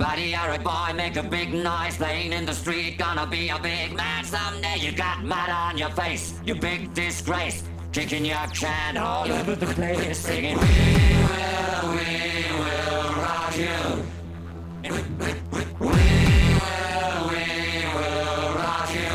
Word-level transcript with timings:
Buddy, 0.00 0.30
you're 0.30 0.54
a 0.54 0.58
boy, 0.58 0.94
make 0.94 1.16
a 1.16 1.22
big 1.22 1.52
noise, 1.52 1.98
playing 1.98 2.32
in 2.32 2.46
the 2.46 2.54
street, 2.54 2.96
gonna 2.96 3.26
be 3.26 3.50
a 3.50 3.58
big 3.58 3.94
man 3.94 4.24
someday. 4.24 4.78
You 4.78 4.92
got 4.92 5.22
mud 5.22 5.50
on 5.50 5.76
your 5.76 5.90
face, 5.90 6.40
you 6.42 6.54
big 6.54 6.94
disgrace, 6.94 7.62
kicking 7.92 8.24
your 8.24 8.46
can 8.54 8.96
all 8.96 9.30
over 9.30 9.54
the 9.54 9.66
place, 9.66 10.18
singing, 10.18 10.56
We 10.56 10.64
will, 10.64 11.90
we 11.96 12.08
will 12.60 13.12
rock 13.20 13.54
you. 13.58 14.04
We 14.84 14.88
will, 14.88 15.04
we 15.80 15.96
will 17.94 18.54
rock 18.56 18.90
you. 18.94 19.12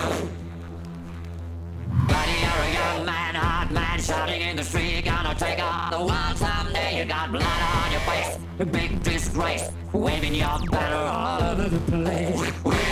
Buddy, 2.08 2.38
you're 2.46 2.62
a 2.62 2.74
young 2.74 3.06
man, 3.08 3.34
hard 3.34 3.72
man, 3.72 4.00
shouting 4.00 4.42
in 4.42 4.56
the 4.56 4.64
street, 4.64 5.04
gonna 5.04 5.34
take 5.34 5.60
on 5.60 5.90
the 5.90 5.98
world 6.00 6.38
someday. 6.38 7.00
You 7.00 7.06
got 7.06 7.32
blood 7.32 7.62
on 7.74 7.92
your 7.92 8.02
face, 8.02 8.38
a 8.60 8.66
big 8.66 9.02
disgrace, 9.02 9.72
waving 9.96 10.36
your 10.36 10.60
banner 10.70 10.96
all 10.96 11.44
over 11.44 11.70
the 11.70 11.80
place. 11.92 12.85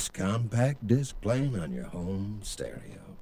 This 0.00 0.08
compact 0.08 0.86
disc 0.86 1.14
playing 1.20 1.60
on 1.60 1.70
your 1.74 1.84
home 1.84 2.40
stereo. 2.42 3.18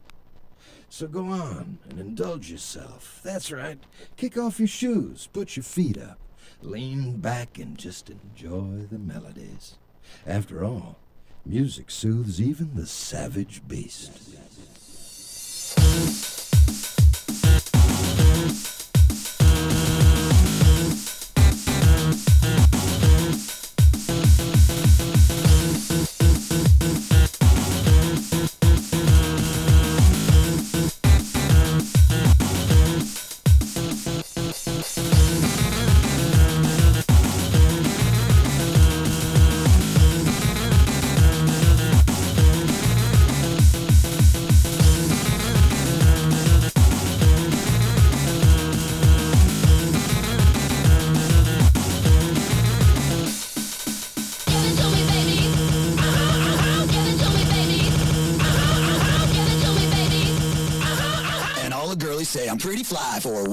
So 0.89 1.09
go 1.09 1.25
on 1.25 1.81
and 1.91 1.99
indulge 1.99 2.53
yourself. 2.53 3.19
That's 3.25 3.51
right. 3.51 3.81
Kick 4.17 4.39
off 4.39 4.61
your 4.61 4.69
shoes, 4.69 5.29
put 5.33 5.57
your 5.57 5.65
feet 5.65 5.99
up, 5.99 6.21
lean 6.63 7.17
back, 7.17 7.59
and 7.59 7.77
just 7.77 8.11
enjoy 8.11 8.87
the 8.93 8.99
melodies. 9.01 9.77
After 10.25 10.65
all, 10.65 11.01
music 11.45 11.91
soothes 11.91 12.41
even 12.41 12.77
the 12.77 12.87
savage 12.87 13.67
beast. 13.67 14.13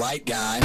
White 0.05 0.23
guy. 0.23 0.64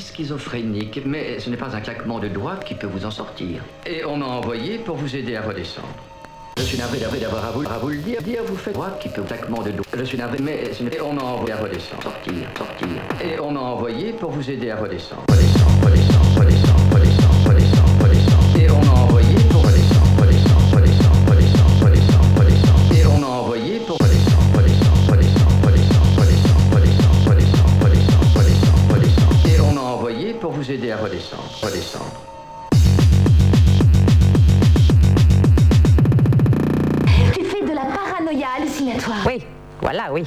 schizophrénique, 0.00 1.00
mais 1.04 1.38
ce 1.40 1.50
n'est 1.50 1.56
pas 1.56 1.74
un 1.74 1.80
claquement 1.80 2.18
de 2.18 2.28
doigts 2.28 2.56
qui 2.56 2.74
peut 2.74 2.86
vous 2.86 3.04
en 3.04 3.10
sortir. 3.10 3.62
Et 3.86 4.04
on 4.04 4.16
m'a 4.16 4.26
envoyé 4.26 4.78
pour 4.78 4.96
vous 4.96 5.14
aider 5.16 5.36
à 5.36 5.42
redescendre. 5.42 5.88
Je 6.58 6.62
suis 6.62 6.78
navré 6.78 6.98
d'avoir 6.98 7.44
à 7.44 7.50
vous, 7.50 7.62
à 7.66 7.78
vous 7.78 7.90
le 7.90 7.98
dire, 7.98 8.22
dire 8.22 8.42
vous 8.44 8.56
faites 8.56 8.72
droit 8.72 8.96
qui 8.98 9.10
peut 9.10 9.22
claquement 9.22 9.62
de 9.62 9.72
doigts? 9.72 9.84
Je 9.94 10.04
suis 10.04 10.16
navré, 10.16 10.38
mais 10.40 10.72
ce 10.72 10.82
n'est... 10.82 10.94
Et 10.94 11.00
on 11.02 11.12
m'a 11.12 11.22
envoyé 11.22 11.52
à 11.52 11.58
redescendre, 11.58 12.02
sortir, 12.02 12.32
sortir. 12.56 12.88
Et 13.22 13.38
on 13.38 13.50
m'a 13.50 13.60
envoyé 13.60 14.12
pour 14.12 14.30
vous 14.30 14.50
aider 14.50 14.70
à 14.70 14.76
redescendre. 14.76 15.35
vous 30.66 30.72
aider 30.72 30.90
à 30.90 30.96
redescendre, 30.96 31.48
redescendre. 31.62 32.22
Tu 37.32 37.44
fais 37.44 37.62
de 37.62 37.72
la 37.72 37.84
paranoïa 37.84 38.48
hallucinatoire? 38.56 39.24
Oui, 39.26 39.44
voilà, 39.80 40.12
oui. 40.12 40.24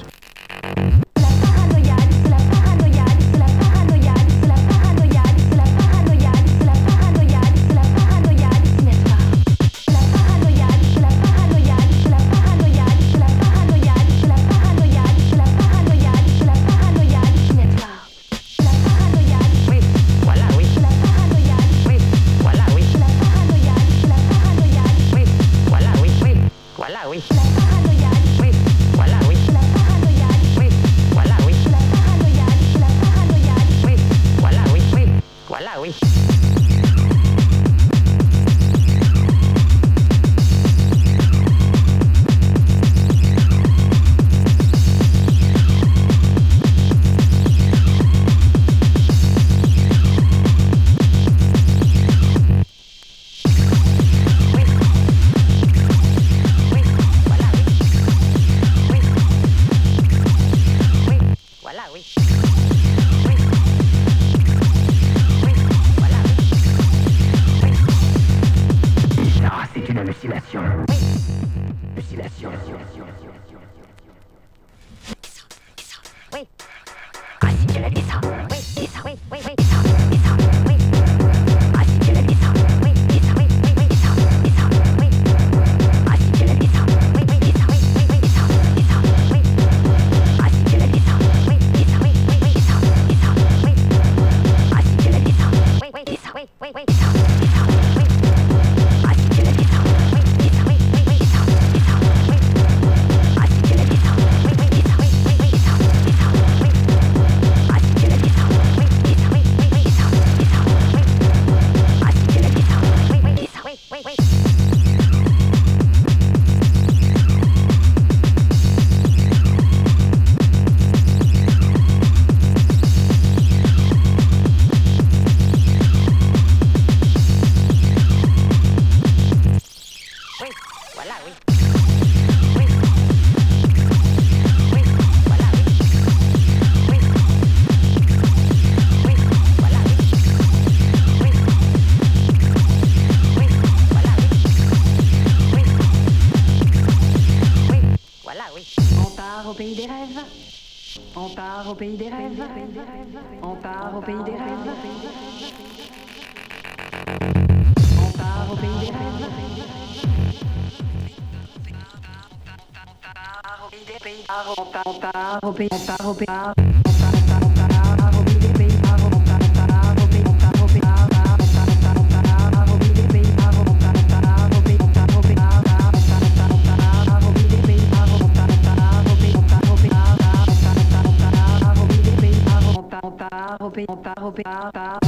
Bye. 184.73 184.98